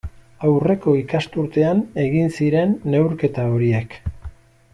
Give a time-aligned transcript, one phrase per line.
[0.47, 3.99] Aurreko ikasturtean egin ziren neurketa horiek.